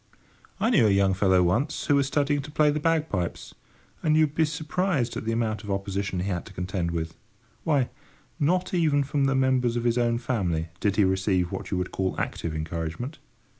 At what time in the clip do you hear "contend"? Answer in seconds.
6.53-6.89